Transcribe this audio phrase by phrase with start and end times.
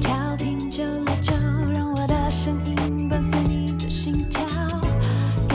[0.00, 1.32] 调频九六九，
[1.74, 4.40] 让我的声音伴随你的心跳，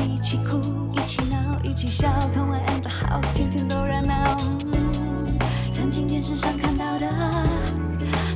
[0.03, 0.59] 一起哭，
[0.93, 4.35] 一起闹，一起笑，同玩 and the house，天天都热闹。
[5.71, 7.07] 曾经电视上看到的，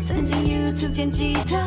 [0.04, 1.58] 曾经 YouTube 见吉他，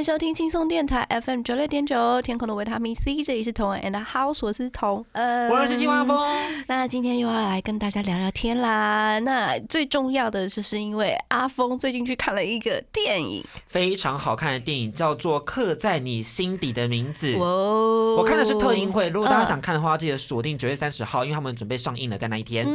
[0.00, 6.18] 迎收听轻松电台 FM 九六点九，天空的维他命 C，这里是童恩 and House，我是童恩，我是金万峰。
[6.66, 9.18] 那今天又要来跟大家聊聊天啦。
[9.18, 17.34] 那最重要的就是因为阿峰最近去看了一个电影，非常好看的电影叫做《刻在你心底的名字》。
[17.38, 22.66] 我看的是特映会，如果大家嗯想看的话，记得锁定九月三十号，因为他们准备上映了，在那一天。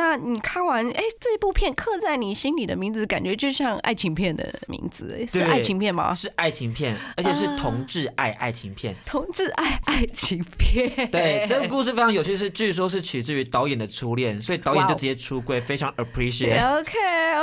[0.00, 6.10] 那你看完哎、这部片刻在你心里的名字，感觉就像爱情片的名字，哎是爱情片吗？
[6.14, 8.96] 是爱情片，而且是同志爱爱情片。
[9.04, 16.78] 同志爱爱情片，对，这个故事非常有趣，是据说是取自于导演的初恋，所以导演就直接出柜，非常 appreciate。
[16.78, 16.98] OK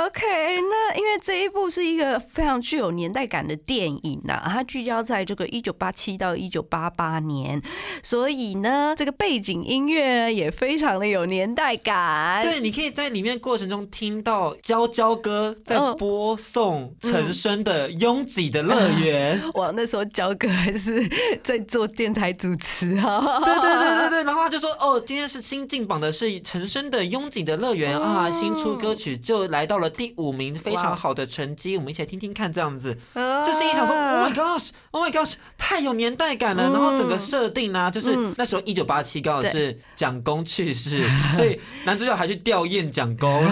[0.06, 0.26] OK，
[0.60, 7.62] 那因为这一部是一个非常具有年代感的电影呐、它聚焦在这个一九八七到一九八八年，
[8.02, 12.47] 所以呢，这个背景音乐也非常的有年代感。
[12.50, 19.40] 对，你可以在里面过程中听到娇娇哥在嗯播送陈升的《拥挤的乐园》。
[19.58, 21.08] 哇那时候娇哥还是
[21.42, 36.70] 在做电台主持啊，对对对对对，然后他就说哦，今天是新进榜的是陈升的《拥挤的乐园》啊，新出歌曲就来到了第五名，非常好的成绩，我们一起来听听看，这样子，就是一想说，Oh my gosh，Oh my gosh，太有年代感了。
[36.70, 41.02] 然后整个设定呢，就是那时候一九八七刚好是蒋公去世，
[41.32, 43.44] 所以男主角还去吊唁蒋公。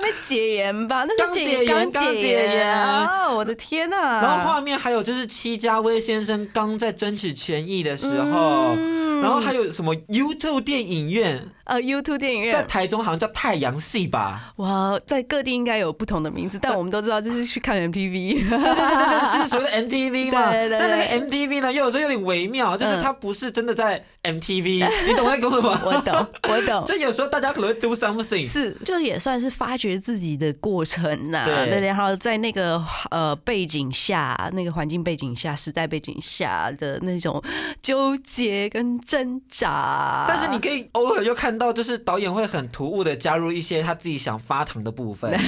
[0.00, 1.04] 还没解严吧？
[1.06, 3.30] 那刚是解严刚刚解严啊！
[3.30, 4.20] 我的天呐！
[4.22, 8.76] 然后画面还有就是戚家威先生刚在争取权益的时候，
[9.20, 14.52] 然后还有什么 YouTube 电影院，呃，YouTube 电影院在，台中好像叫太阳系吧。
[14.56, 18.48] 哇，在各地应该有不同的名字，但我们都知道这是去看 MTV。
[18.48, 20.50] 对对对对，就是所谓的 MTV 嘛。
[20.52, 25.80] 对对对但那个 MTV 呢，又有时候有点微妙，就是它不是真的在 MTV， 你懂我在讲什么？
[25.84, 26.84] 我懂，我懂。
[26.86, 28.46] 就有时候大家可能会 do something。
[28.46, 37.42] 是，就也算是发掘自己的过程呐、对然后在那个呃背景下，那个环境背景下、时代背景下的那种
[37.82, 40.26] 纠结跟挣扎。
[40.28, 45.32] 但是你可以偶尔又看到，就是导演会很突兀的加入一些他自己想发糖的部分。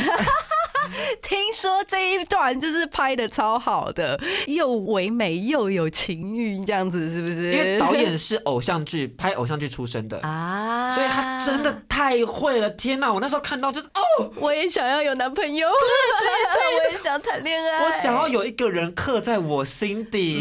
[1.22, 7.52] 听说这一段就是拍的超好的，又唯美又有情欲，这样子是不是？
[7.52, 10.18] 因为导演是偶像剧拍偶像剧出身的。
[10.20, 12.70] 啊，所以他真的太会了！
[12.70, 15.76] 天哪，我那时候看到就是哦，我也想要有男朋友，对
[16.20, 20.38] 对对，我也想谈恋爱，我想要有一个人刻在我心底，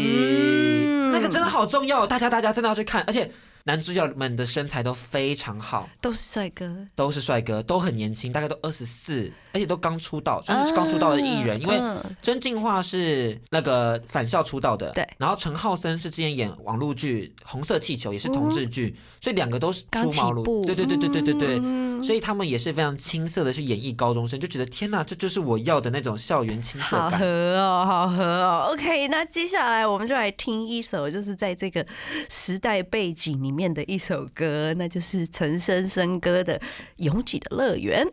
[0.86, 3.30] 嗯那个真的好重要，大家大家真的要去看，而且
[3.64, 11.60] 男主角们的身材都非常好，都是帅哥，都是帅哥，都很年轻，大概都二十四，而且都刚出道，算是刚出道的艺人。
[11.60, 21.60] 因为嗯曾静华是那个返校出道的，对然后陈浩森是之前演网络剧《红色气球》，也是同志剧，所以两个都是出茅庐，对对对对对对对。
[21.62, 27.10] 嗯所以他们也是非常青涩的去演绎高中生，就觉得天哪，这就是我要的那种校园青涩感。
[27.12, 27.24] 好合
[27.56, 28.68] 哦，好合哦。
[28.72, 31.86] OK，那接下来我们就来听一首，就是在这个
[32.28, 36.58] 时代背景里里面的一首歌，那就是陈升升哥的
[36.96, 38.06] 《拥挤的乐园》。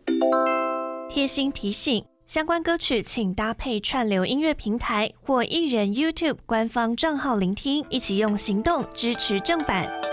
[1.09, 10.08] 贴心提醒：相关歌曲请搭配串流音乐平台或艺人 YouTube 官方账号聆听，一起用行动支持正版。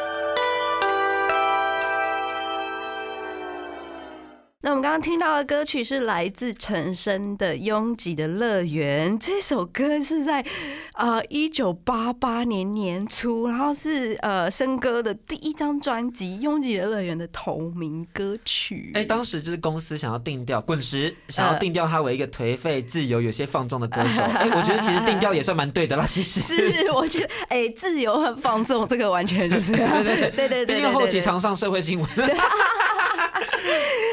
[4.67, 10.45] 那我们刚刚听到的歌曲是来自陈升的《拥挤的乐园》，这首歌是在
[10.95, 18.91] 呃一九八八年年初，然后是呃升哥的第一张专辑《拥挤的乐园》的同名歌曲。
[18.95, 24.21] 哎，当时就是公司想要定调，滚石想要定调他为一个颓废、自由、有些放纵的歌手。
[24.35, 26.41] 哎，我觉得其实定调也算蛮对的啦，其实。
[26.41, 32.09] 是，我觉得哎、自由和放纵，这个完全就是 对对对对对毕竟后期常上社会新闻。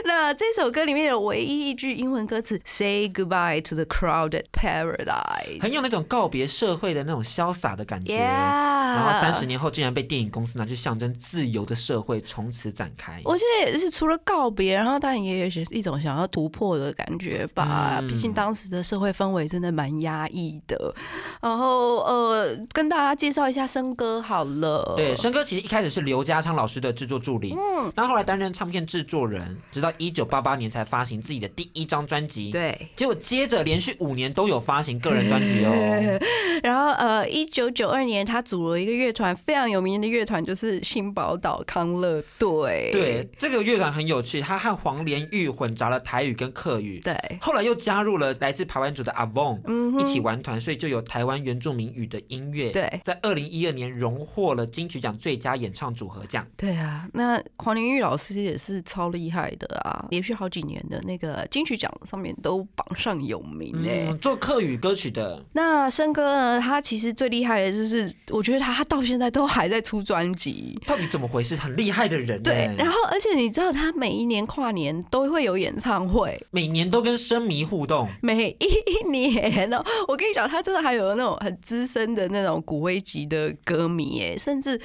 [0.05, 8.17] 那这首歌里面有唯一一句英文歌词 “Say goodbye to the crowded paradise”，很有那种告别社会的那种潇洒的感觉。
[8.17, 13.21] Yeah，然后三十年后竟然被电影公司拿去象征自由的社会，从此展开。
[13.25, 17.97] 我觉得也是除了告别，然后当然也有一种想要突破的感觉吧。
[17.99, 20.93] 嗯毕竟当时的社会氛围真的蛮压抑的。
[21.41, 24.93] 然后呃，跟大家介绍一下生哥好了。
[24.95, 32.89] 对，生哥其实一开始是刘家昌老师的制作助理，嗯，然后后来担任唱片制作人，直到一九八八年才发行自己的第一张专辑。，对。
[32.95, 35.71] 结果接着连续五年都有发行个人专辑哦。
[36.61, 42.89] 然后呃，一九九二年他组了一个乐团，非常有名的乐团就是新宝岛康乐队。
[42.91, 46.99] 对，这个乐团很有趣，他和黄连玉混杂了台语跟客语。
[46.99, 52.69] 对，后来又加入了来自台湾组的阿翁，嗯一起玩团，所以就有台湾原住民语的音乐。
[52.71, 56.45] 对在二零一二年荣获了金曲奖最佳演唱组合奖。
[56.57, 66.59] 对啊，那黄连玉老师也是超厉害的啊，连续好几年的那个金曲奖上面都榜上有名哎、嗯，做客语歌曲的，那生哥呢？
[66.59, 70.79] 他其实最厉害的就是，我觉得他他到现在都还在出专辑。
[70.87, 71.55] 到底怎么回事？
[71.55, 72.43] 很厉害的人欸。
[72.43, 78.09] 对，然后而且你知道，他每一年跨年都会有演唱会，每年都跟声迷互动。
[78.21, 84.79] 每一年哦， 我跟你讲，他真的还有那种很资深的那种骨灰级的歌迷哎，甚至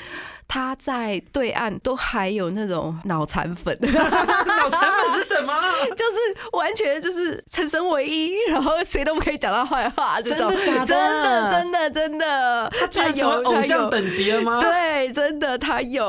[0.48, 5.52] 他在对岸都还有那种脑残粉， 脑残粉是什么？
[5.94, 13.90] 就是完全就是陈身唯一，然后谁都不可以讲他坏话，这种真的假的真的真的真的，他居然成为有偶像。
[13.90, 14.60] 等级了吗？
[14.60, 16.02] 对，真的他有。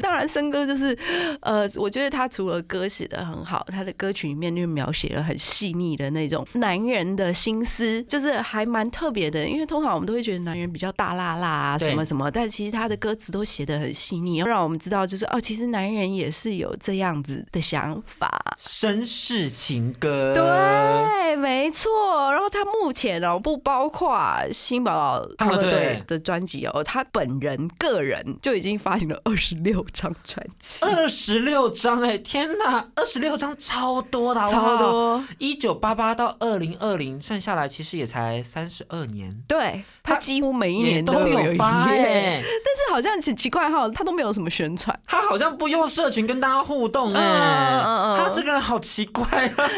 [0.00, 0.96] 当然，森哥就是，
[1.40, 9.46] 呃，我觉得他除了歌写的很好，他的歌曲里面就描写了很细腻的那种男人的心思，就是还蛮特别的。
[9.46, 18.56] 因为通常我们都会觉得男人比较大辣辣啊，什么什么，但其实他的歌词都写的很细腻，让我们知道就是哦，其实男人也是有这样子的想法。
[18.58, 20.34] 绅士情歌。
[20.34, 22.32] 对，没错。
[22.32, 24.18] 然后他目前哦，不包括
[24.52, 34.78] 新宝岛他们队队的专辑哦，他本人个人就已经发行了二十六张专辑，二十六张哎，天哪，二十六张超多的，好不好超。
[34.78, 35.24] 多。
[35.38, 41.84] 一九八八到二零二零算下来，其实也才三十二年，对他他几乎每一年都年有有发。
[41.94, 44.98] 但是好像很奇怪哈，他都没有什么宣传。
[45.06, 49.68] 他好像不用社群跟大家互动嗯哎，嗯嗯他这个人好奇怪啊，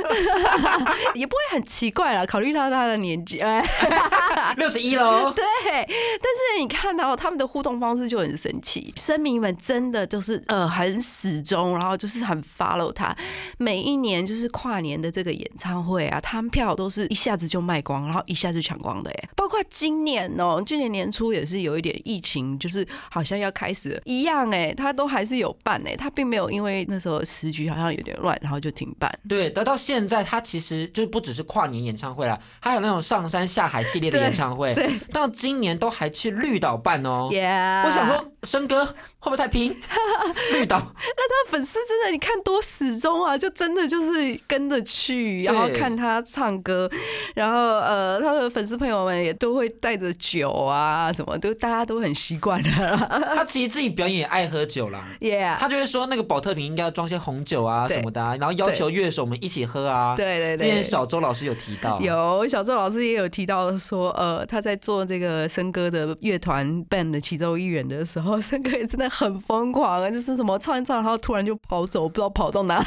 [1.14, 3.60] 也不会很奇怪啦，考虑到他的年纪，哎，
[4.56, 5.32] 六十一喽。
[5.34, 5.44] 对。
[5.74, 13.12] 但是你看到他们的互动方式就很神奇，声迷们真的就是呃很始终，然后就是很 follow 他。
[13.58, 19.28] 每一年就是跨年的这个演唱会啊，他们票都是一下子就卖光，然后一下子抢光的哎。
[19.34, 29.10] 包括今年哦、今年年初也是有一点疫情，就是好像要开始了一样哎，他都还是有办哎，他并没有因为那时候时局好像有点乱，然后就停办。
[29.26, 37.28] 对，得到现在，他其实就不只是跨年演唱会啦，还有那种上山下海系列的演唱会，对到今年都还去绿岛办哦。
[37.32, 39.74] Yeah，我想说，生哥会不会太拼？
[40.52, 46.90] 绿岛 那他粉丝真的，你看多始终啊，就真的就是跟着去，然后看他唱歌，
[47.34, 53.32] 然后呃，他的粉丝朋友们也都会带着酒啊，什么都大家都很习惯的啦。
[53.34, 55.06] 他其实自己表演也爱喝酒啦。
[55.20, 60.14] Yeah，他就会说那个保特瓶应该要装些红酒啊什么的、啊，然后要求乐手们一起喝啊。
[60.16, 60.82] 对对之前对。
[60.82, 72.84] 小周老师有提到，有小周老师也有提到说，呃，他在做这个森哥的乐团 band 的其中一员的时候，森哥也真的很疯狂啊，就是什么唱一唱，然后突然就跑走，不知道跑到哪。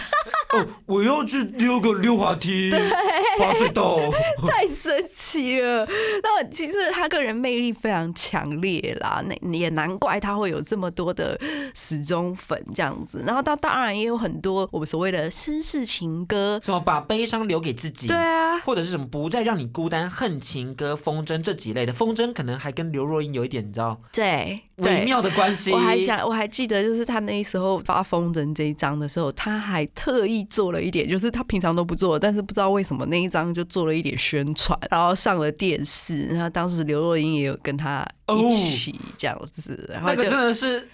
[0.51, 2.71] 哦，我要去溜个溜滑梯，
[3.37, 3.99] 滑水道。
[4.49, 5.85] 太神奇了。
[6.23, 11.39] 那其实他个人魅力非常强烈啦，那也难怪他会有这么多的
[11.75, 13.23] 死忠粉这样子。
[13.27, 18.07] 然后他当然也有很多我们所谓的绅士情歌，什么把悲伤留给自己？
[18.07, 25.05] 对啊，或者是什么不再让你孤单、恨情歌、风筝这几类的，风筝可能还跟刘若英有一点你知道对，微。
[25.05, 25.71] 妙的关系。
[25.71, 36.25] 我还想，我还记得，就是他那时候发风筝这一张的时候，他还特意做了一点，就是他平常都不做，但是不知道为什么那一张就做了一点宣传，然后上了电视。
[36.27, 40.87] 然后当时刘若英也有跟他一起这样子，然后就那个真的是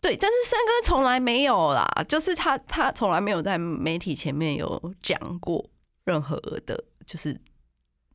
[0.00, 5.64] 对，但是三哥从来没有啦，就是他他从来没有在媒体前面有讲过
[6.04, 7.38] 任何的，就是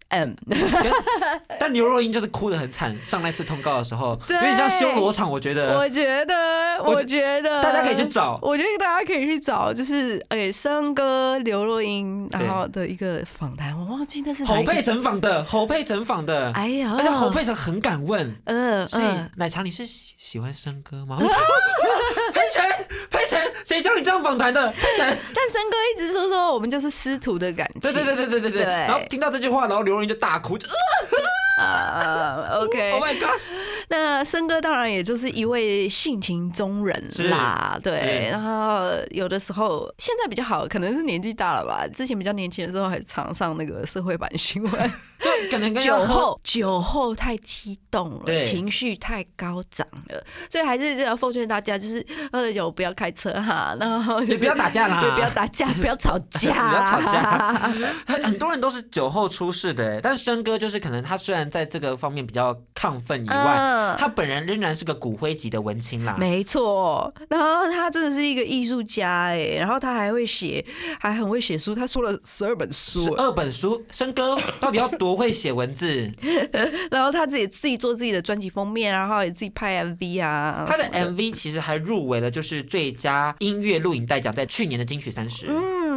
[0.09, 0.35] 嗯，
[1.59, 5.77] 但刘若英就是哭的很惨，上那次通告的时候，有点像修罗场，我觉得。
[5.77, 7.61] 我觉得，我我觉得。
[7.61, 8.39] 大家可以去找。
[8.41, 21.17] 我觉得大家可以去找，就是诶，森哥刘若英然后的一个访谈，我忘记那是侯佩岑访的，侯佩岑访的，哎呀，而且侯佩岑很敢问，嗯所以嗯，奶茶你是喜喜欢生哥吗？
[21.19, 22.63] 佩岑，
[23.09, 23.14] 佩岑，
[23.75, 24.71] 谁教你这样访谈的？
[24.71, 25.05] 佩岑，
[25.35, 28.63] 但森哥一直说说我们就是师徒的感情，对对对对对对对。
[28.63, 30.65] 对然后听到这句话，然后刘若英就大哭，就
[31.57, 33.53] 啊，OK，Oh my gosh！
[33.87, 38.29] 那森哥当然也就是一位性情中人啦，对。
[38.29, 41.87] 然后有的时候现在比较好，可能是年纪大了吧。
[41.87, 44.71] 之前比较年轻的时候还常上那个社会版新闻，
[45.21, 57.51] 对可能跟酒后酒后太激动了，对情绪太高涨了，所以还是要奉劝大家，就是喝了酒不要开车哈，然后就是也不要打架啦对，不要打架， 不要吵架，不要吵架。
[58.05, 66.15] 很很多人都是酒后出事的，欸但是生哥就是可能他虽然在这个方面比较亢奋以外，嗯他本人仍然是个骨灰级的文青啦。
[66.19, 70.63] 没错，然后他真的是一个艺术家哎，然后他还会写，
[70.99, 76.11] 还很会写书，他出了十二本书十，二本书，生哥到底要多会写文字？
[76.91, 85.47] 然后他自己自己做自己的专辑封面，然后也自己拍 MV 啊，他的 MV 其实还入围了，就是最佳音乐录影带奖，在去年的金曲三十。
[85.47, 85.94] 嗯，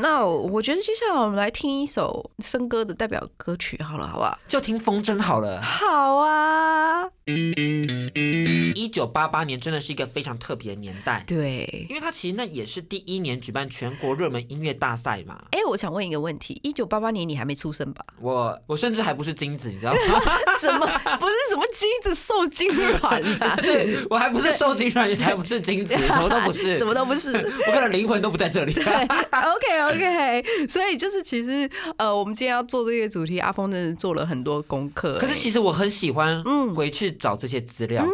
[0.00, 4.38] 那我觉得接下来我们来听一首森哥的代表歌曲好了，好不好？
[4.48, 5.60] 就听风筝好了。
[5.62, 11.84] 好啊，一九八八年真的是一个非常特别的年代，对。
[11.88, 15.36] 因为他其实那也是第一年举办全国热门音乐大赛嘛。
[15.50, 18.04] 哎，我想问一个问题：一九八八年你还没出生吧？
[18.20, 19.98] 我我甚至还不是精子，你知道吗？
[20.60, 20.86] 什么？
[21.18, 22.68] 不是什么精子受精
[23.00, 23.56] 卵啊？
[23.60, 27.32] 对我还不是受精卵，也才不是精子，什么都不是，什么都不是。
[27.32, 28.72] 我可能灵魂都不在这里。
[28.72, 35.18] 对，OK OK，所以就是其实呃，我们今天要做这个主题，阿峰真的做了很多功课。
[35.18, 38.06] 可是其实我很喜欢嗯回去找这些资料。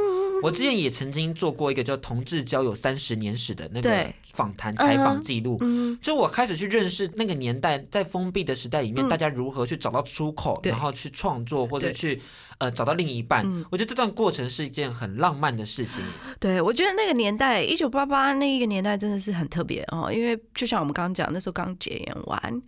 [0.42, 9.08] 我之前也曾经做过一个叫《同志交友三十年史》的那个访谈采访记录，嗯，就我开始去认识那个年代，在封闭的时代里面，嗯。
[9.08, 12.20] 大家如何去找到出口，然后去创作或者去
[12.62, 13.44] 呃找到另一半。
[13.44, 16.02] 嗯我觉得这段过程是一件很浪漫的事情。
[16.38, 22.62] 对，我觉得那个年代，一九八八那一个年代真的是很特别哦，因为就像我们刚刚讲，那时候刚解严完，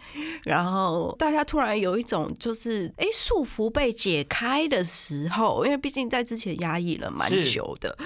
[0.45, 7.97] 然后大家突然有一种就是哎束缚被解开的时候，因为毕竟在之前压抑了蛮久的，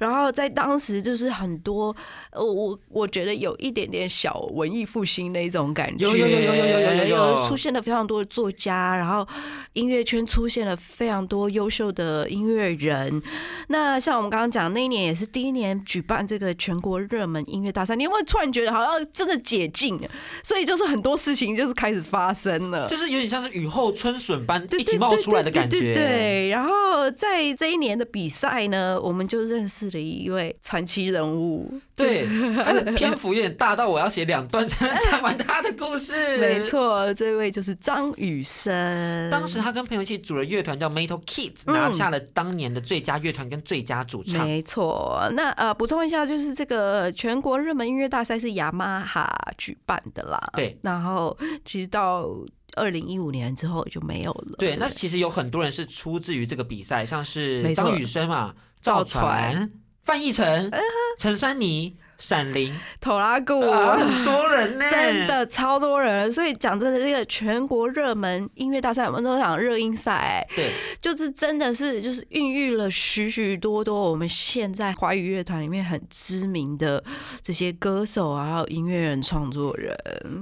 [0.00, 1.94] 然后在当时就是很多，
[2.32, 9.26] 呃，我我觉得有一点点小文艺复兴的一种感觉，有有有有有有有有有出现了非常多的作家，然后
[9.74, 13.22] 音乐圈出现了非常多优秀的音乐人。
[13.66, 20.00] 那像我们刚刚讲，那一年也是第一年举办这个全国热门音乐大赛，你有没有突然觉得好像真的解禁？
[20.42, 22.86] 所以就是很多事情就是开始发生了。
[22.86, 25.92] 就是有点像是雨后春笋般一起冒出来的感觉。
[25.92, 31.78] 对，然后在这一年的比赛呢，我们就认识了一位传奇人物。
[31.98, 32.28] 对，
[32.64, 36.38] 他的篇幅有点大到我要写两段才能讲完他的故事。
[36.38, 36.68] 没。
[36.68, 39.30] 错，这位就是张雨生。
[39.30, 44.46] 当时他跟朋友一起组了乐团叫 Metal Kids，嗯拿下了当年的最佳乐团跟最佳主唱。
[44.46, 50.38] 没错，那呃，补充一下，就是这个全国热门音乐大赛是雅马哈举办的啦。
[50.52, 52.28] 对，然后其实到
[52.76, 54.56] 二零一五年之后就没有了。
[54.58, 59.70] 对，那其实有很多人是出自于这个比赛，像是张雨生嘛、赵赵传、
[60.08, 60.72] 范逸臣、
[61.18, 63.60] 陈珊妮、闪灵，头拉骨。
[63.60, 65.26] 啊，很多人呢，真。
[65.26, 70.72] 的超多人，所以讲真的，这个全国热门音乐大赛，我们都讲热音赛，对，
[71.02, 77.04] 就是真的是就是孕育了许许多多我们现在华语乐团里面很知名的
[77.42, 79.94] 这些歌手啊，还有音乐人、创作人。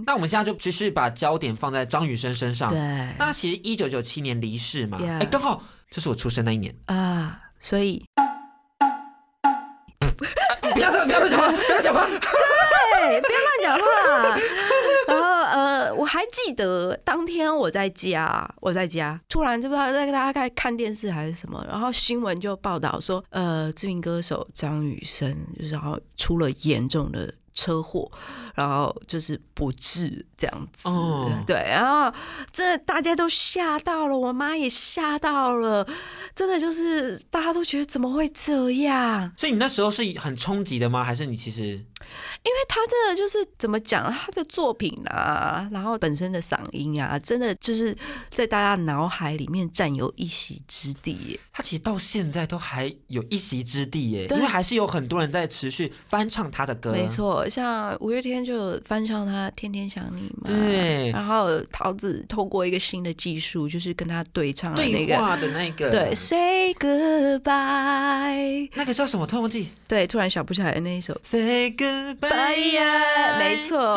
[0.07, 2.71] 那我们现在就继续把焦点放在张雨生身上。
[2.71, 2.79] 对
[3.19, 6.73] 那其实一九九七年离世嘛，Yeah 哎，刚好就是我出生那一年。
[6.85, 8.05] 啊，所以
[11.37, 12.07] 不要讲话。
[12.07, 13.87] 对，不要乱讲话。
[15.09, 27.33] 然后呃，我还记得当天我在家，我在家，突然就不知道在大家在看电视还是什么，然后新闻就报道说，呃，知名歌手张雨生，就是然后出了严重的。
[27.57, 28.09] 车祸，
[28.55, 32.17] 然后就是不治这样子，哦对，然后
[32.53, 35.85] 真的大家都吓到了，我妈也吓到了，
[36.35, 39.33] 真的就是大家都觉得怎么会这样？
[39.37, 41.03] 所以你那时候是很冲击的吗？
[41.03, 41.83] 还是你其实
[42.43, 47.97] 因为他真的就是怎么讲，他的作品啊，然后本身的嗓音啊，真的就是
[48.31, 51.41] 在大家脑海里面占有一席之地耶。
[51.53, 54.27] 他其实到现在都还有一席之地耶？
[54.31, 56.93] 因为还是有很多人在持续翻唱他的歌。
[56.93, 65.07] 没，错，像五月天就有翻唱他《天天想你》嘛，对然后桃子透过一个新的技术，就是跟他对唱的那个。
[65.07, 68.69] 对话的那个，对，Say goodbye。
[68.75, 69.27] 那个叫什么？
[69.27, 69.69] 突然忘记。
[69.89, 71.19] 对，突然想不起来那一首。
[71.23, 73.97] Say goodbye 呀没错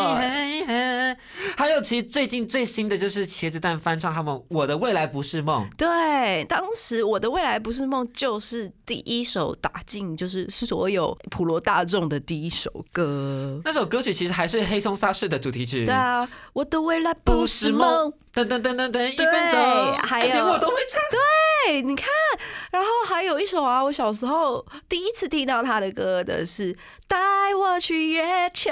[1.57, 5.67] 还有，其实最近最新的就是茄子蛋翻唱他们《我的未来不是梦》。
[5.75, 13.59] 对，当时我的未来不是梦，就是第一首打进就是所有普罗大众的第一首歌。
[13.65, 15.85] 那首歌曲其实还是黑松沙士的主题曲。
[15.85, 18.13] 对啊，我的未来不是梦。
[18.31, 19.59] 等等等等等，一分钟，
[20.03, 21.01] 还有连我都会唱。
[21.65, 22.07] 对，你看
[22.71, 26.71] 然后还有一首啊，我小时候第一次听到他的歌的是
[27.09, 27.17] 《带
[27.55, 28.21] 我去月
[28.53, 28.69] 球》，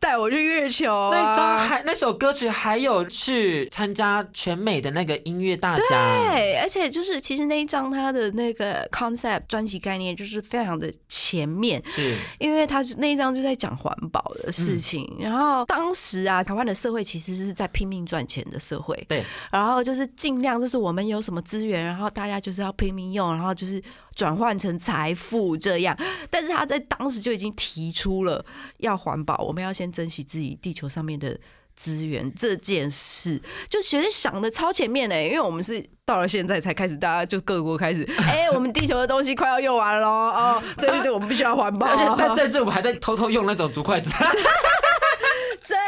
[0.00, 1.10] 带我去月球、啊。
[1.12, 12.16] 那张还那首歌曲还有去参加全美的那个音乐大奖，对，而且就是其实那一张他的那个 concept 专辑概念就是非常的前面，是。
[12.38, 15.06] 因为他是那一张就在讲环保的事情。
[15.18, 23.82] 然后当时啊，台湾的社会其实是在拼命赚钱的社会，对，然后就是尽量就是我们有什么资源，然后大家就是要拼命用，然后就是
[24.20, 25.96] 转换成财富这样。
[26.28, 28.44] 但是他在当时就已经提出了
[28.76, 31.38] 要环保，我们要先珍惜自己地球上面的。
[31.76, 41.86] 资源这件事，就其实想的超前面呢，因为我们是到了现在才开始，大家就各国开始， 哎、我们地球的东西快要用完了哦，对对对我们必须要环保。
[41.88, 44.10] 而且但甚至我们还在偷偷用那种竹筷子，
[45.64, 45.78] 真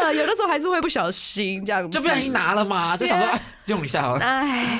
[0.00, 4.78] 的，有的时候还是会不小心这样子，就不小心拿了嘛，就想说哎用一下好了，哎，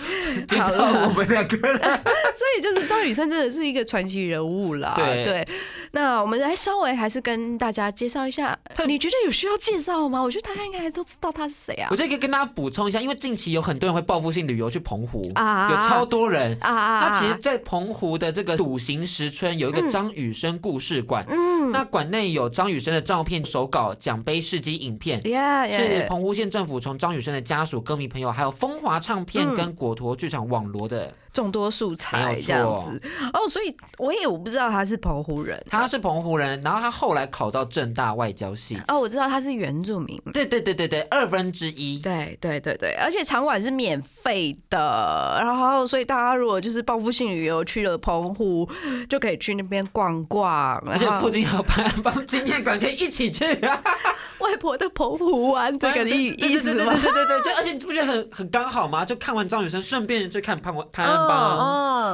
[0.60, 1.80] 好了我们两个人。
[2.34, 4.92] 所以就是张雨生真的是一个传奇人物啦。
[4.96, 5.46] 对
[5.92, 10.20] 那我们来稍微还是跟大家介绍一下，你觉得有需要介绍吗？
[10.20, 11.96] 我觉得大家应该都知道他是谁啊我。
[11.96, 16.54] 就可以跟大家补充一下，因为近期有很多人会报复性旅游去澎湖，啊有超多人。
[16.60, 31.12] 啊啊那其实，在澎湖的这个笃行石村有一个张雨生故事馆，嗯那馆内有张雨生的照片、手稿、奖杯、事迹、影片，，Yeah，是澎湖县政府从张雨生的家属、歌迷朋友，还有风华唱片嗯跟果陀剧场网罗的。
[31.34, 33.02] 众多素材这样子
[33.34, 35.62] 哦，所以我也我不知道他是澎湖人。
[35.68, 38.80] 他是澎湖人，然后他后来考到正大外交系。
[38.88, 40.18] 哦，我知道他是原住民。
[40.32, 41.98] 对对对对对，二分之一。
[41.98, 48.68] 对对对对，而且场馆是免费的，然后所以大家如果就是报复性旅游去了澎湖，
[49.08, 53.82] 就可以去那边逛逛，而且附近还有帮 帮纪念馆可以一起去啊，
[54.38, 57.24] 外婆的澎湖湾这个意对意思吗对对对对？
[57.24, 59.04] 对对而且你不觉得很很刚好吗？
[59.04, 61.23] 就看完张雨生，顺便就看潘潘潘安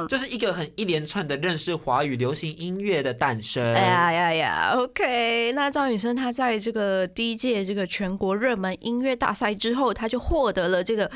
[0.07, 3.63] 就是一个很一连串的认识华语流行音乐的诞生。
[3.73, 5.51] 哎呀呀呀，OK。
[5.53, 11.09] 那赵雨生他在这个第一届这个全国热门音乐大赛之后，他就获得了这个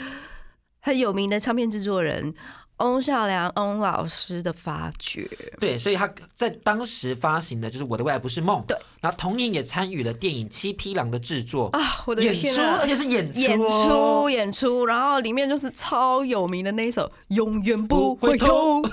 [0.81, 2.33] 很有名的唱片制作人
[2.77, 5.29] 翁孝良翁老师的发掘。
[5.59, 11.67] 对，所以他在当时发行的就是《我的未来不是梦》，对，然后同年也参与了电影《七匹狼》的制作。
[11.69, 12.61] 啊，我的演出！
[12.81, 18.83] 而且是演出、演哦，出演出，然后里面就是超有名的那一首《永远不不会会痛》，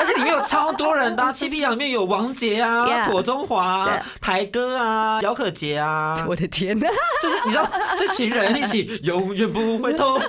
[0.00, 6.86] 而且里面有超多人的、啊，《七匹狼》里面有王杰啊、 Yeah 妥中华、啊、台哥啊、姚可杰啊，我的天呐，
[7.22, 10.20] 就是你知道这群人一起永远不会痛，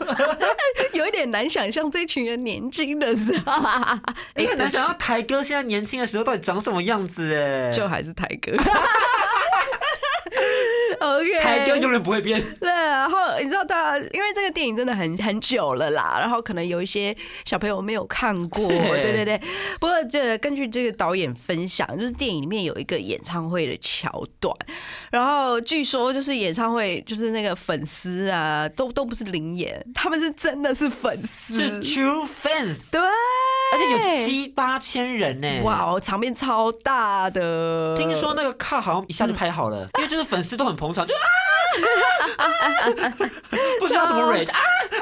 [0.93, 3.61] 有一点难想象这群人年轻的时候，
[4.37, 8.53] 你 很难想到台哥现在年轻的时候到底长什么样子哎，就还是台哥。
[10.99, 12.43] OK，台哥永远不会变。
[12.59, 19.01] 对，然后你知道，大家因为这个电影真的很很久了啦，然后可能有一些小朋友没有看过，对。
[19.01, 19.41] 对对对。
[19.79, 24.55] 不过这根据这个导演分享，就是电影里面有一个演唱会的桥段，
[25.11, 33.01] 然后据说就是演唱会就是那个粉丝啊，都都不是灵演，他们是真的是粉丝，是 true fans，对，
[33.73, 35.61] 而且有七八千人呢。
[35.63, 37.95] 哇哦，场面超大的。
[37.95, 41.13] 听说那个卡好像一下就拍好了， 因为就是粉丝都很捧场，就
[42.37, 42.47] 啊，
[43.79, 44.35] 不需要什么啊，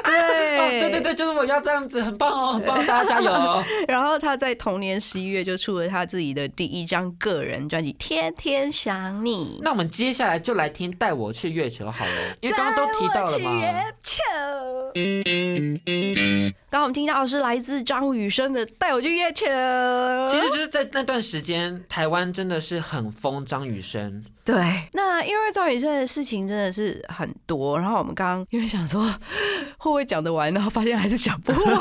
[0.04, 3.64] 对、哦对对对，就是我要这样子，很棒哦，很棒，大家加油哦！
[3.88, 9.58] 然后他在同年十一月就出了他自己的第一张个人专辑《天天想你》。
[9.62, 13.52] 那我们接下来就来听《带我去月球》好了，因为刚刚都提到了嘛。
[13.58, 14.20] 月球。
[16.86, 19.44] 我们听到的是来自张雨生的《带我去月球》。
[20.30, 24.54] 其实就是在那段时间，台湾真的是很疯张雨生，对，
[24.92, 29.02] 那因为张雨生的事情真的是很多，然后我们刚刚因为想说
[29.78, 31.80] 会不会讲得完，然后发现还是讲不完。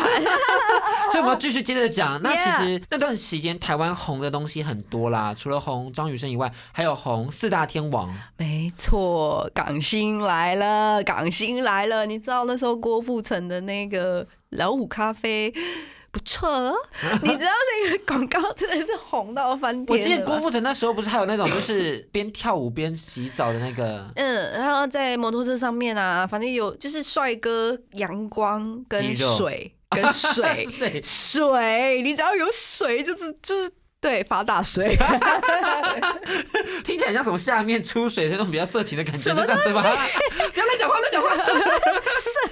[1.12, 2.20] 所以我们要继续接着讲。
[2.24, 8.12] 那其实那段时间台湾红的东西很多啦， 除了红张雨生以外，还有红四大天王。
[8.38, 12.08] 没错，港星来了，港星来了。
[12.08, 15.54] 你知道那时候郭富城的那个老虎咖啡
[16.12, 16.74] 不错哦，
[17.24, 17.52] 你知道
[17.84, 19.98] 那个广告真的是红到翻天。
[19.98, 20.39] 我记得郭。
[20.39, 33.70] 富城那时候不是还有那种就是边跳舞边洗澡的那个嗯，然后在摩托车上面啊，反正有就是帅哥、阳光跟水跟水 水水，你只要有水就是就是
[34.01, 34.95] 对发大水。
[36.84, 39.81] 听起来像什么下面出水的那种比较色情的感觉，是这样子吗？
[39.81, 41.29] 不要乱讲话，乱讲话。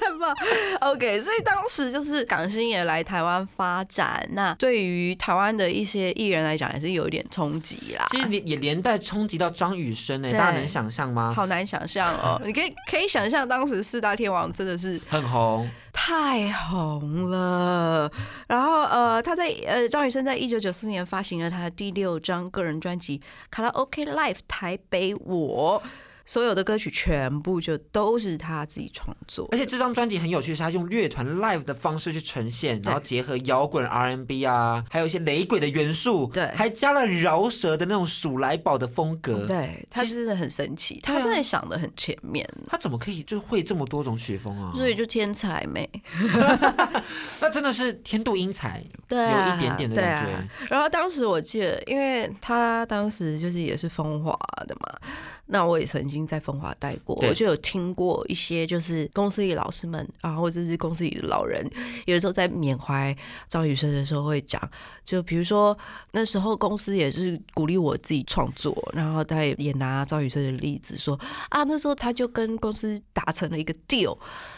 [0.03, 0.33] 什么
[0.81, 8.05] ？OK，所以当时就是港星也来台湾发展，那对于台湾的一些艺人来讲，也是有一点冲击啦。
[8.09, 11.33] 其实也也连带冲击到张雨生呢，对大家能想象吗？
[11.35, 15.69] 好难想象哦，你可以可以想象当时四大天王真的是很红，
[16.05, 18.11] 太红了。
[18.49, 25.81] 然后呃，他在呃张雨生在一九九四年发行了他的第六张个人专辑《卡拉 OK Live 台北我》。
[26.25, 44.71] 所有的歌曲全部就都是他自己创作，而且这张专辑很有趣，是他用乐团 live 的方式去呈现，然后结合摇滚 R&B 啊，还有一些雷鬼的元素，对，还加了饶舌的那种鼠来宝的风格，对，他真的很神奇，他真的想的很前面，他怎么可以就会这么多种曲风啊？
[44.75, 45.89] 所以就天才美，
[47.41, 50.65] 那真的是天妒英才， 对，有一点点的感觉。
[50.69, 54.31] 然后当时我记得，因为他当时就是也是风华
[54.65, 54.99] 的嘛。
[55.45, 61.69] 那我也曾经在风华待过，我就有听过一些，就是公司里老师们啊，或者是公司里的老人，
[62.05, 63.15] 有的时候在缅怀
[63.49, 64.61] 张雨生的时候会讲，
[65.03, 65.77] 就比如说
[66.11, 74.17] 那时候公司也是鼓励我自己创作，然后他也也拿张雨生的例子说啊，那时候他就跟公司达成了一个 deal。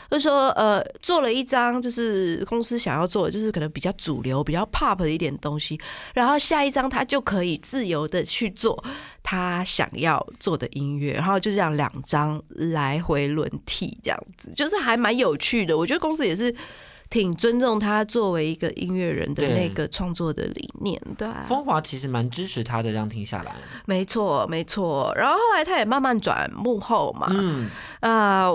[0.10, 5.80] 就说呃，做了一张就是公司想要做的，就是可能比较主流、比较 pop 的一点东西，
[6.14, 8.82] 然后下一张他就可以自由的去做
[9.24, 15.78] 他想要做的音乐，然后就这样两张来回轮替，这样子就是还蛮有趣的。
[15.78, 16.54] 我觉得公司也是
[17.10, 21.28] 挺尊重他作为一个音乐人的那个创作的理念，对。
[21.46, 25.12] 风华其实蛮支持他的，这样听下来，没错没错。
[25.16, 27.70] 然后后来他也慢慢转幕后嘛，嗯
[28.02, 28.50] 啊。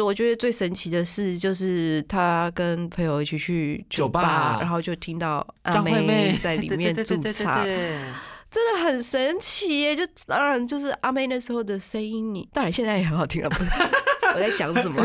[0.00, 7.64] 我觉得最神奇的事就是他跟朋友一起去酒吧，然后就听到阿妹在里 面驻唱，
[8.50, 9.96] 真的很神奇耶！
[9.96, 13.48] 就当然就是阿妹那时候的声音，你当然现在也很好听了。
[13.50, 13.70] 不是
[14.34, 15.02] 我在讲什么？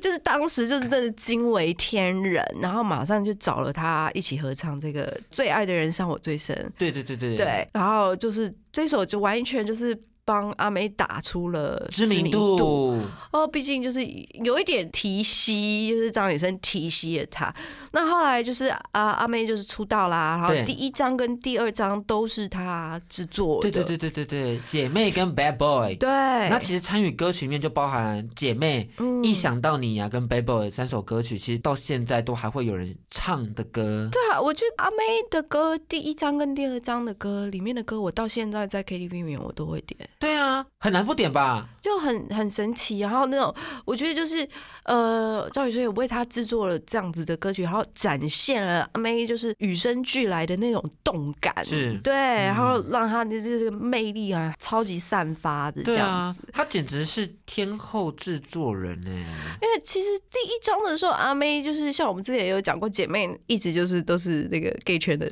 [0.00, 6.54] 就是当时就是真的惊为天人，然后马上就找了他一起合唱这个《最爱的人伤我最深》。
[6.78, 9.96] 对对对对对，然后就是这首就完全就是。
[10.24, 14.04] 帮阿美打出了知名度哦，毕竟就是
[14.42, 17.54] 有一点提膝，就是张雨生提膝了他。
[17.94, 23.70] 那后来就是啊，阿妹就是出道啦，然后第一张跟第二张都是她制作的。
[23.70, 25.94] 对对对对对对，姐妹跟 Bad Boy。
[25.94, 28.90] 对，那其实参与歌曲里面就包含姐妹，
[29.22, 34.08] 一想到你呀跟 Bad Boy 三首歌曲，其实到现在都还会有人唱的歌。
[34.10, 34.96] 对啊，我觉得阿妹
[35.30, 40.08] 的歌第一张跟第二张的歌里面的歌，我到现在在 KTV 里面我都会点。
[40.18, 41.68] 对啊，很难不点吧？
[41.80, 43.54] 就很很神奇，然后那种
[43.84, 44.48] 我觉得就是
[44.84, 51.98] 呃，赵宇轩也为他制作了这样子的歌曲，然后展现了阿妹就是与生俱来的那种动感，是。
[52.02, 59.10] 对，然后让她的这个魅力啊超级散发的这样子，他简直是天后制作人呢。
[59.10, 65.30] 因为其实第一章的时候，阿妹就是像我们之前也有讲过，姐妹一直就是都是那个 gay 圈的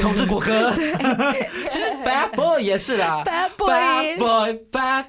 [0.00, 0.72] 同志国歌，
[1.70, 4.54] 其实 Bad Boy 也是啦，Bad Boy。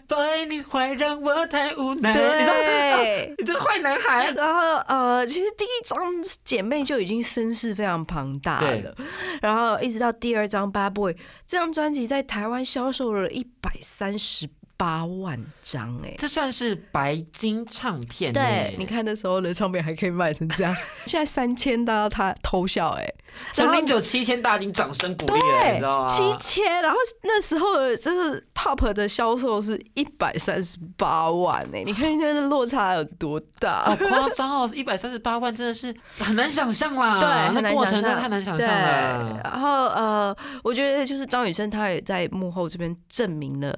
[0.08, 2.14] boy 你坏让我太无奈。
[2.14, 4.32] 对，你这 坏男孩。
[4.32, 5.98] 然后呃，其实第一章
[6.44, 8.96] 姐妹就已经声势非常庞大了。
[9.42, 11.14] 然后一直到第二张 bad boy，
[11.46, 18.34] 这张专辑在台湾销售了一百三十八万张，哎，这算是白金唱片。
[18.34, 23.08] 对，你看那时候的唱片还可以卖成这样， 现在三千大到他偷笑，哎。
[23.52, 25.34] 陈零九七千大金掌声鼓励，
[25.74, 26.08] 你知道吗？
[26.08, 33.84] 七千，然后那时候的这个 top 的销售是一百三十八万呢，你看现在的落差有多大？
[33.84, 34.72] 好夸张哦！
[34.74, 37.20] 一百三十八万真的是很难想象啦，
[37.52, 39.42] 对，那过程真的太难想象了。
[39.44, 40.34] 然后呃，
[40.64, 43.78] 我觉得就是张雨生他也在幕后这边证明了。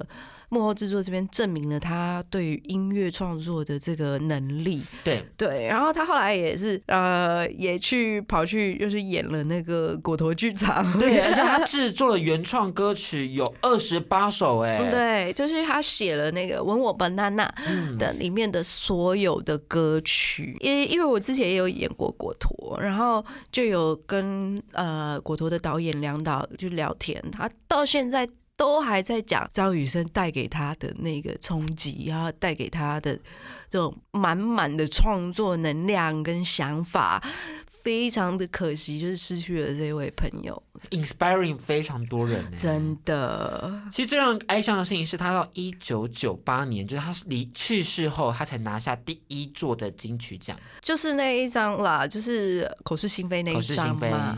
[0.49, 5.23] 幕后制作这边证明了他对于音乐创作的这个能力，对。
[5.35, 17.49] 对，然后他后来也是呃，也去跑去又是演了那个果陀剧场，对， 而且他制作了原创歌曲有二十八首，哎，对，就是他写了那个《吻我 banana》
[17.97, 28.27] 的里面的所有的歌曲，因因为我之前也有演过果陀，然后就有跟呃果陀的导演梁导就聊天，他到现在。
[28.57, 33.15] 都还在讲张雨生带给他的那个冲击，然后带给他的
[33.69, 37.23] 这种满满的创作能量跟想法，
[37.83, 43.79] 非常的可惜，就是失去了这位朋友，inspiring 非常多人，真的。
[43.91, 54.35] 其实最让哀伤的事情是他到一九九八年，就是他离去世后，他才拿下第一座的金曲奖，就是那一张啦，就是口是心非那一张嘛。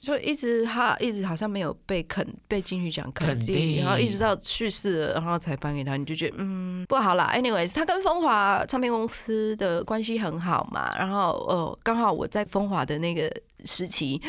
[0.00, 7.32] 就一直他一直好像没有被肯被金曲奖肯定，然后一直到去世了，然后才颁给他，你就觉得嗯不好啦。
[7.34, 13.28] Anyways，他跟风华唱片公司的关系很好嘛，然后呃刚好我在风华的那个
[13.64, 14.22] 时期，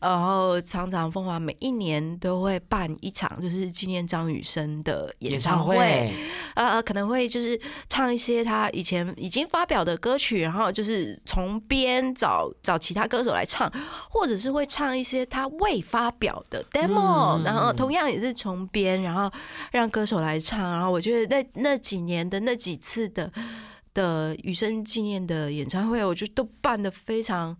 [0.00, 5.74] 然后常常凤凰每一年都会办一场，就是纪念张雨生的演演唱会。
[5.74, 6.14] 唱会，
[6.54, 13.70] 呃，可能会就是唱一些他以前已经发表的歌曲，然后就是重编找找其他歌手来唱，
[14.08, 19.30] 或者是会唱一些他未发表的 demo，、嗯然后同样也是重编，然后
[19.72, 20.58] 让歌手来唱。
[20.60, 23.30] 然后我觉得那那几年的那几次的
[23.94, 27.56] 的雨生纪念的演唱会，我觉得都办的非常。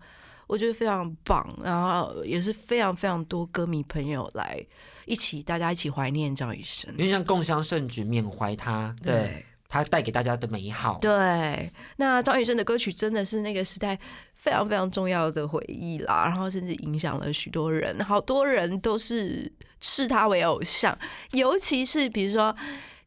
[0.48, 4.58] 我觉得非常棒，然后也是非常非常多歌迷朋友来
[5.04, 6.96] 一起，大家一起怀念张雨生有。
[6.96, 10.98] 点像共襄盛举，缅怀他，对他带给大家的美好。
[11.00, 13.96] 对，那张雨生的歌曲真的是那个时代
[14.34, 20.98] 非常非常重要的回忆啦，然后甚至影响了许多人，好多人都是视他为偶像，
[21.32, 22.56] 尤其是比如说。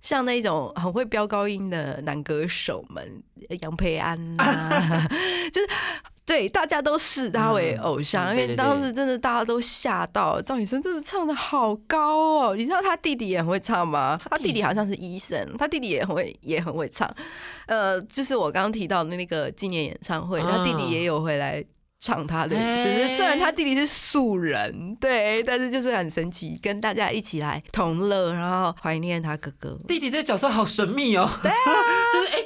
[0.01, 3.21] 像那种很会飙高音的男歌手们，
[3.59, 5.07] 杨培安呐、
[5.53, 5.69] 就是
[6.31, 12.55] 对大家都视他为偶像，因为当时真的大家都吓到，赵雨生真的唱的好高哦！
[12.55, 14.17] 你知道他弟弟也很会唱吗？
[14.29, 17.13] 他弟弟好像是医生，他弟弟也很会也很会唱。
[17.65, 21.61] 呃，就是我刚刚提到的那个纪念演唱会，他弟弟也有回来。
[22.03, 29.79] 唱他的，就是虽然他弟弟是素人，对，但是就是很神奇，跟大家一起来同乐，然后怀念他哥哥。
[29.87, 31.55] 弟弟这个角色好神秘哦，对啊，
[32.11, 32.45] 就是哎、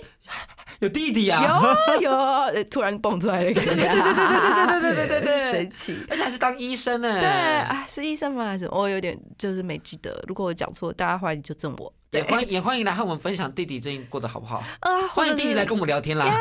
[0.79, 1.43] 有弟弟啊，
[1.99, 5.95] 有有，呃突然蹦出来了一个，对对对对对对对对对对 神奇。
[6.09, 7.19] 而且还是当医生呢。
[7.19, 8.45] 对，啊，是医生吗？
[8.45, 10.23] 还是我有点就是没记得？
[10.27, 11.91] 如果我讲错，大家欢迎纠正我。
[12.11, 14.63] 也欢也欢迎来和我们分享弟弟最近过得好不好？
[14.79, 16.33] 啊，欢迎弟弟来跟我们聊天啦。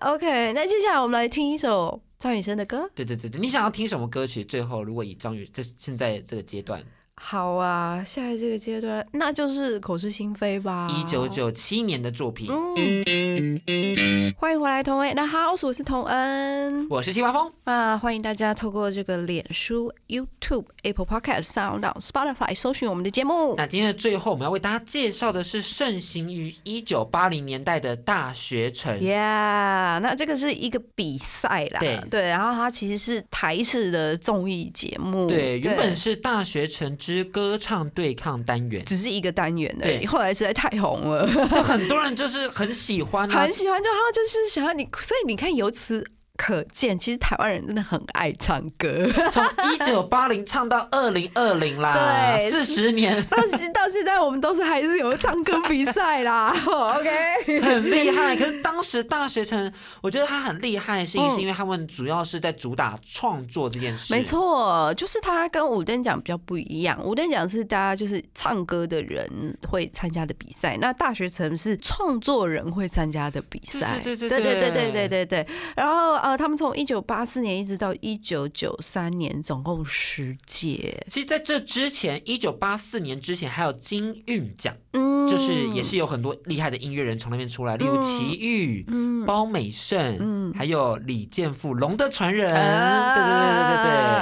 [0.00, 2.90] OK，那接下来我们来听一首张雨生的歌。
[2.94, 4.44] 对对对对，你想要听什么歌曲？
[4.44, 6.82] 最后如果以张雨这现在这个阶段，
[7.24, 10.88] 好啊，下在这个阶段，那就是口是心非吧。
[10.90, 15.14] 一九九七年的作品，嗯，欢迎回来，童恩。
[15.14, 16.86] 那好，我是童恩。
[16.90, 17.50] 我是西华峰。
[17.64, 23.54] 那，欢迎大家透过这个脸书、YouTube、Apple Podcast、Sound、Spotify 搜寻我们的节目。
[23.56, 28.98] 那今天的最后，我们要为大家介绍的是盛行于一九八零年代的大学城。
[28.98, 40.06] Yeah，那这个是一个比赛啦，对对然后它其实是台式的综艺节目，对，原本是大学城之歌唱对抗单元，只是一个单元的，对。
[40.06, 43.42] 后来实在太红了，就很多人就是很喜欢啊。
[43.42, 43.52] 很。
[43.52, 46.06] 喜欢，就然后就是想要你，所以你看由此
[46.44, 51.94] 可见，其实台湾人真的很爱唱歌， 从一九八零唱到二零二零啦，
[52.36, 58.34] 对四十年， 到现到现在我们都是还是有唱歌比赛啦，OK，很厉害。
[58.34, 64.12] 可是当时大学城，我觉得他很厉害，是因是因为他们主要是在主打创作这件事。
[64.12, 67.00] 没，错，就是他跟五等奖比较不一样。
[67.04, 74.00] 五等奖是大家就是唱歌的人会参加的比赛，那大学城是创作人会参加的比赛。
[74.02, 75.46] 对对对对对对对对对对。
[75.76, 81.04] 然后呃，他们从一九八四年一直到一九九三年，总共十届。
[81.08, 94.21] 其实在这之前，一九八四年之前还有金韵奖，嗯就是也是有很多厉害的音乐人从那边出来，例如齐豫、嗯包美胜，嗯还有李健富，《龙的传人》对对对对对。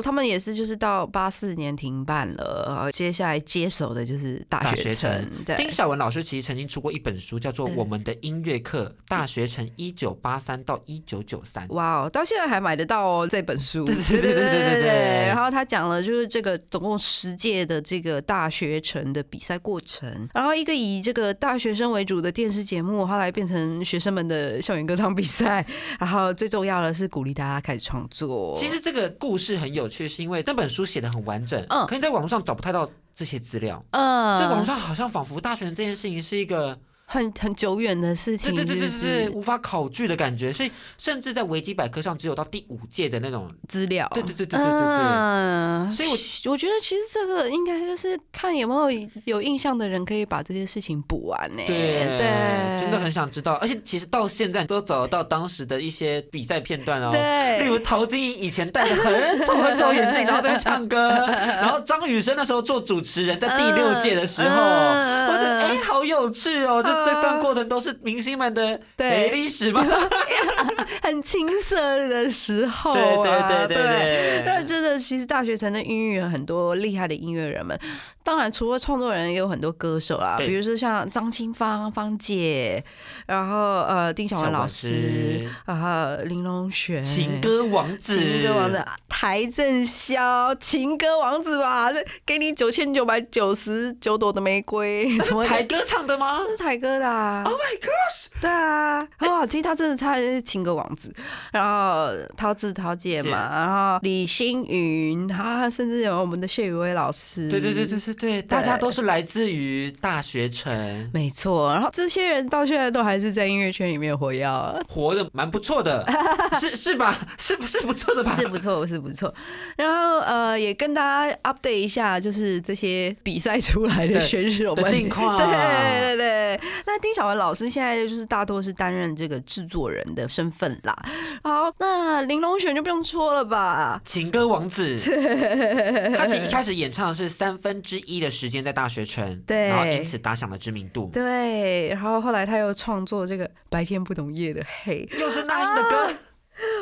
[0.00, 5.28] 他们也是，就是到八四年停办了，然后接下来接手的就是大大学城。
[5.44, 11.66] 对，丁晓文老师其实曾经出过一本书，叫做《嗯我们的音乐课：大学城一九八三到一九九三》。
[11.72, 13.84] 哇哦，到现在还买得到哦这本书。
[13.84, 25.64] 对对对对对对对然后他讲了就是这个总共十届的这个大学城的比赛过程，然后一个以这个大学生为主的电视节目，后来变成学生们的校园歌唱比赛，
[25.98, 28.54] 然后最重要的是鼓励大家开始创作。
[28.56, 33.84] 其实这个故事很有趣，是因为那本书写的很完整，嗯可你在网络上找不太到这些资料。
[33.90, 36.78] 嗯，在网络上好像仿佛大学生这件事情是一个
[37.12, 43.50] 很很久远的事情，对对对对对无法考据的感觉，所以甚至在维基百科上只有到第五届的那种。
[43.68, 44.08] 资料。
[44.14, 44.80] 对对对对对对对。
[44.80, 51.62] 嗯，所以我我觉得其实这个应该就是看有没有有印象的人可以把这些事情补完呢。
[51.66, 57.10] 对对，真的很想知道，而且其实到现在都找得到当时的一些比赛片段哦。
[57.10, 66.82] 对，例如陶晶莹以前戴的很丑很丑眼镜，然后在那唱歌，然后张雨生那时候做主持人，在第六届的时候，嗯我觉得哎、好有趣哦！
[66.82, 69.84] 就这段过程都是明星们的对哎历史嘛。
[71.02, 71.76] 很青涩
[72.08, 77.78] 的时候、啊，对对对对对那真的，其实大学城的音乐有很多厉害的音乐人们。
[78.22, 82.82] 当然，除了创作人，也有很多歌手啊，比如说像张清芳、芳姐，
[83.26, 97.42] 然后呃丁小文老师，然后林隆璇，情歌王子，情歌王子台正宵，情歌王子吧，这给你九千九百九十九朵的玫瑰，什么台歌唱的吗这是台歌的、啊。
[97.44, 98.26] ？Oh my gosh！
[98.40, 101.12] 对啊，很好好听，他真的他是情歌王子。
[101.52, 107.48] 然后桃子桃姐嘛，然后李星云，然后甚至有我们的谢宇威老师。
[107.48, 111.72] 对对对对对对，大家都是来自于大学城，没错。
[111.72, 114.46] 然后这些人到现在都还是在音乐圈里面活跃，
[114.88, 116.04] 活的蛮不错的，
[116.58, 117.18] 是是吧？
[117.38, 118.34] 是不是不错的吧？
[118.36, 119.32] 是不错，是不错。
[119.76, 125.38] 然后呃，也跟大家 update 一下，就是这些比赛出来的选手们的近况。
[125.38, 126.60] 对对对。
[126.86, 130.96] 那丁小文老师现在就是大多是担任这个制作人的身份啦。
[131.42, 134.98] 好，那玲珑选就不用说了吧，情歌王子。
[136.16, 141.10] 他其实一开始演唱的是三分之一的时间在大学城，对，然后因此打响了知名度。
[141.12, 146.14] 对，然后后来他又创作这个白天不懂夜的黑， 又是那英的歌。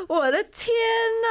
[0.09, 0.73] 我的天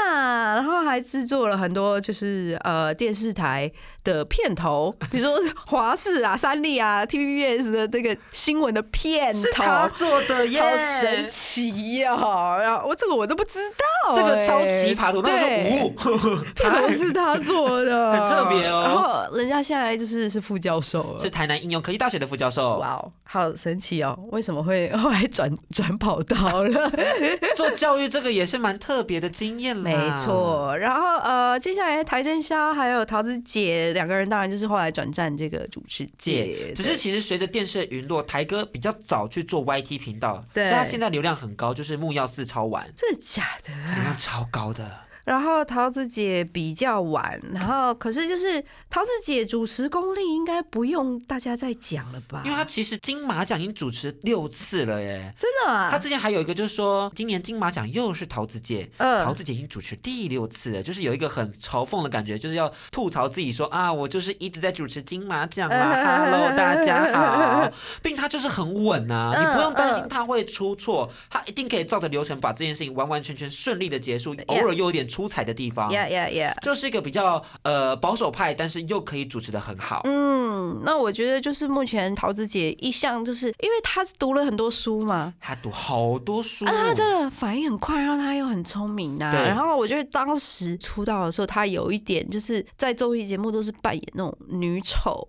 [0.06, 0.54] 呐！
[0.54, 3.70] 然后还制作了很多，就是呃电视台
[4.12, 5.34] 的片头， 比如说
[5.66, 10.68] 华视啊、三立啊、TVBS 的这个新闻的片头，是他做的耶，好
[11.00, 12.56] 神奇哦！
[12.60, 13.58] 然后我这个我都不知
[14.06, 18.82] 道，这个超奇葩的，那时候片头是他做的，很特别哦。
[18.84, 22.78] 然后人家现在就是是副教授了，是台南应用科技大学的副教授。
[22.78, 24.18] 哇哦，好神奇哦！
[24.30, 26.90] 为什么会 后来转转跑道了？
[27.54, 30.76] 做教育这个也是蛮特别的经验没错。
[30.78, 36.72] 然后呃，接下来台正宵还有桃子姐两个人，当然就是后来转战这个主持界。
[36.72, 43.72] 只是其实随着电视的陨落，台哥比较早去做 YT 频道，所以他现在流量很高，就是木曜四超玩，真的假的？
[43.94, 45.07] 流量超高的。
[45.28, 52.40] 然后桃子姐比较晚，然后可是就是桃子姐主持功力应该不用大家再讲了吧？
[52.46, 55.90] 因为她其实金马奖已经主持六次了耶，真的啊！
[55.90, 67.70] 她之前还有一个就是说，今年金马奖又是桃子姐，嗯，桃子姐已经主持第六次了，就是有一个很嘲讽的感觉，就是要吐槽自己说啊，我就是一直在主持金马奖啊，Hello 大家好，
[68.02, 75.28] 并她就是很稳啊，你不用担心她会出错，她一定可以照着流程把这件事情完完全全顺利的结束，偶尔又有点出。
[75.28, 80.00] 彩的地方，Yeah Yeah Yeah，就是一个比较呃保守派，但是又可以主持的很好。
[80.04, 89.30] 嗯，那我觉得就是目前桃子姐一向就是因为她读了很多书嘛，她读好多书，啊，她真的反应很快，然后她又很聪明啊。
[89.30, 95.28] 然后我觉得当时出道的时候，她有一点就是在综艺节目都是扮演那种女丑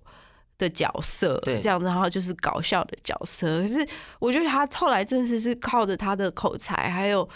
[0.58, 3.62] 的角色，这样子，然后就是搞笑的角色。
[3.62, 3.86] 可是
[4.20, 7.28] 我觉得她后来真的是靠着她的口才，还有。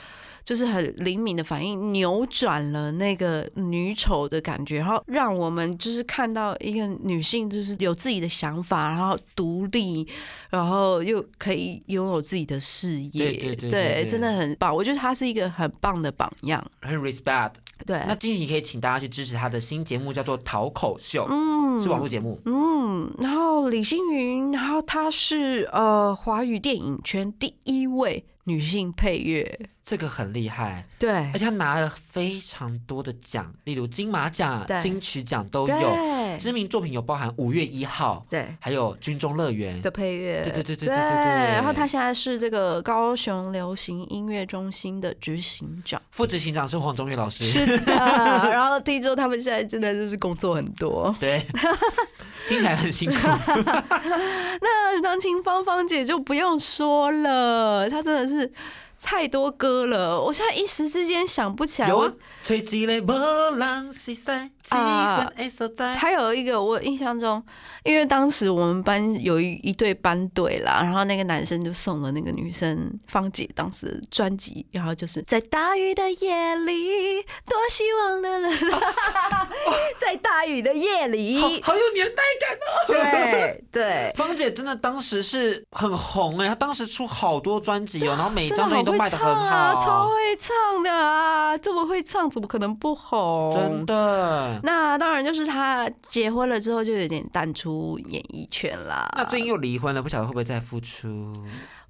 [0.44, 10.08] 就是很灵敏的反应，扭转了那个女丑的感觉，然后让我们就是看到一个女性，就是有自己的想法，然后独立，
[10.50, 14.76] 然后又可以拥有自己的事业，对对对，真的很棒。
[14.76, 17.54] 我觉得她是一个很棒的榜样，很 respect。
[17.86, 23.14] 对，那今天可以请大家去支持她的新节目，叫做《讨口秀》，嗯，是网络节目，嗯。
[23.20, 28.26] 然后李星云，然后她是呃华语电影圈第一位。
[28.46, 35.96] 女性配乐，这个很厉害，对，而且他拿了非常多的奖，例如金马奖、金曲奖都有。
[36.38, 41.54] 知名作品有包含《五月一号》，对，还有《军中乐园》的配乐，对对对对对对对。
[41.54, 47.94] 然后他现在是这个高雄流行音乐中心的执行长，副执行长是黄宗岳老师，是的。
[48.52, 51.44] 然后听说他们现在真的就是工作很多， 对，
[52.48, 53.16] 听起来很辛苦。
[54.62, 58.52] 那张清芳芳姐就不用说了，她真的是。
[59.04, 61.90] 太多歌了，我现在一时之间想不起来。
[61.90, 62.00] 有
[64.70, 65.34] 啊，啊，
[65.96, 67.44] 还有一个我印象中，
[67.84, 78.52] 因为当时我们班有一一对班队啦，然后那个男生就送了那个女生芳姐当时专辑，然后就是在大雨的夜里，多希望的人，
[80.00, 82.88] 在大雨的夜里，好有年代感哦。
[82.88, 88.93] 对对，芳姐真的当时是很红哎，她当时出好多专辑哦，然后每张专辑都。
[88.98, 91.58] 会唱啊，超会唱的啊！
[91.58, 93.54] 这么会唱，怎么可能不红？
[93.54, 94.60] 真的。
[94.64, 99.08] 那当然就是他结婚了之后，就有点淡出演艺圈啦。
[99.18, 101.34] 那最近又离婚了，不晓得会不会再复出？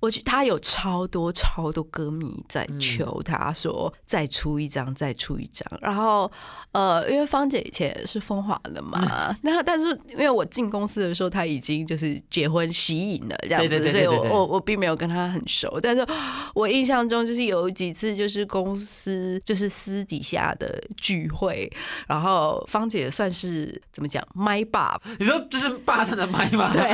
[0.03, 6.29] 我觉得他有超多超多歌迷在求他说再出一张再出一张，然后
[6.73, 8.99] 呃，因为芳姐以前是风华的嘛，
[9.43, 16.05] 那但是因为我进公司的时候他已经就是结婚喜影了这样子，所以我我我并没有跟他很熟，但是
[16.53, 21.71] 我印象中就是有几次就是公司就是私底下的聚会，
[22.09, 24.99] 然后芳姐算是怎么讲麦霸？
[25.17, 26.69] 你说这是霸占的麦吗？
[26.73, 26.91] 对。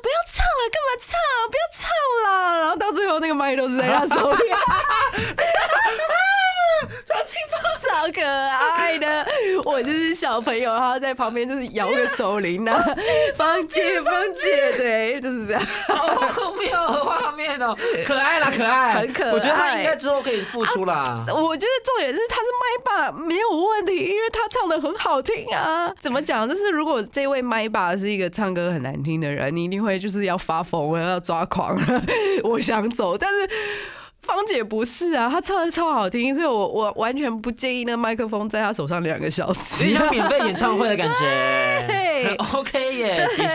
[0.00, 1.18] 不要唱了，干嘛唱？
[1.50, 1.90] 不要唱
[2.24, 2.58] 了。
[2.60, 4.38] 然后到最后，那个麦都是在他手里。
[7.18, 7.60] 超清风，
[7.90, 9.26] 超可爱的。
[9.64, 12.80] 我我就是小朋友，然后在旁边就是摇个手铃呐，
[13.34, 15.62] 芳姐，芳姐，对，就是这样。
[15.88, 21.24] 好妙的画面哦，可爱啦，可爱，很可爱我觉得他应该之后可以复出啦。
[21.28, 25.92] 我觉得重点是他是麦霸没有问题，因为他唱的很好听啊。
[26.00, 26.48] 怎么讲？
[26.48, 32.02] 就是如果这位麦霸是一个唱歌很难听的人，你一定会就是要发疯，要抓狂了，
[32.44, 33.18] 我想走。
[33.18, 33.50] 但是
[34.22, 43.26] 芳姐不是啊，她唱的超好听，所以我我完全不介意那麦克风在她手上两个小时，有一像免费演唱会的感对觉， 很 OK 耶。
[43.30, 43.48] 其实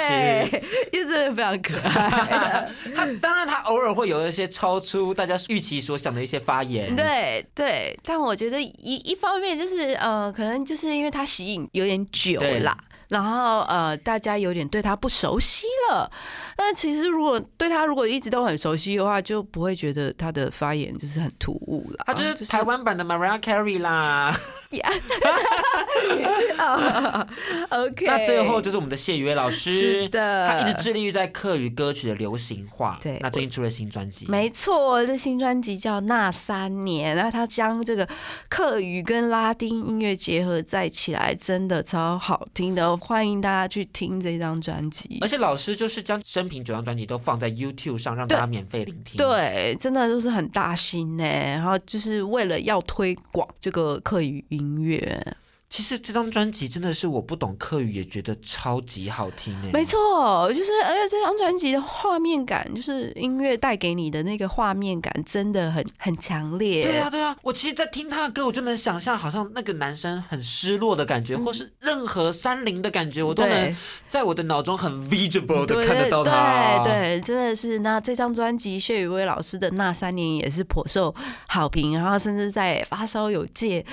[0.49, 2.67] 对，因为真的非常可爱。
[2.95, 6.95] 他当然他偶尔会有一些超出大家预期所想的一些发言。
[6.95, 12.75] 对对，但我觉得一一方面就是呃，可能就是因为他吸引有点久对啦。
[13.13, 16.11] 然后呃，大家有点对他不熟悉了。
[16.57, 22.03] 那其实如果对他如果一直都很熟悉的话，就不会觉得他的发言就是很突兀了。
[22.07, 24.35] 他就是台湾版的 Mariah Carey 啦。
[27.69, 32.97] OK，那最后就是我们的谢宇威老师，是的他一直致力于在客语歌曲的流行化。
[33.01, 38.07] 对那最近出了新专辑，没错，这新专辑叫《那三年》，那他将这个
[38.47, 45.27] 客语跟拉丁音乐结合在起来，真的超好听的，欢迎大家去听这张专辑而。
[45.27, 51.23] 且老师就是将生平九张专辑都放在 YouTube 上，让大家免费聆听。，对，真的都是很大心呢。
[51.23, 55.35] 然后就是为了要推广这个客语音乐，
[55.69, 59.71] 其实这张专辑真的是我不懂客语也觉得超级好听诶。
[59.71, 66.83] 没错，就是而且这张专辑的画面感，就是音乐带给你的那个画面感，真的很很强烈。
[66.83, 73.75] 对啊，对啊，我其实，在听他的歌，我就能想象，好像那个男生很失落的感觉，或是任何山林的感觉，我都能
[74.07, 76.83] 在我的脑中很 visible 的看得到他。
[76.83, 77.79] 对对，真的是。
[77.79, 81.15] 那这张专辑谢宇威老师的那三年也是颇受
[81.47, 83.83] 好评，然后甚至在发烧友界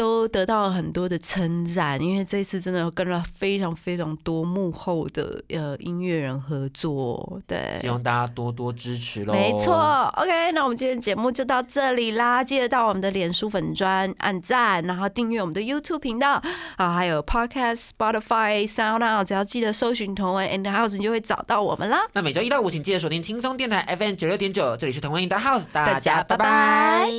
[0.00, 7.38] 都得到了很多的称赞，因为这次真的跟了非常非常多幕后的呃音乐人合作。
[7.46, 9.34] 对，希望大家多多支持喽。
[9.34, 9.74] 没错。
[10.16, 16.42] OK，那我们今天节目就到这里啦，记得到我们的脸书粉砖按赞，然后订阅我们的 YouTube 频道
[16.76, 21.98] 啊，还有 Podcast、Spotify、Sound On，只要记得搜寻同文 and House，你就会找到我们啦。
[22.14, 27.10] 那每周一到五，请记得锁定轻松电台 FM 九六点九，这里是同文 the house，大大家拜拜。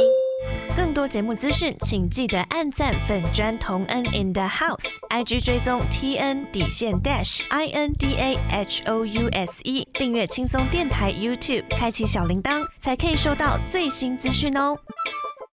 [0.76, 9.06] 更多节目资讯，请记得按赞粉砖同恩 in the house，IG 追踪 T N 底线 dash I N D A H O
[9.06, 14.78] U S E，订阅轻松电台 YouTube，开启小铃铛，才可以收到最新资讯哦。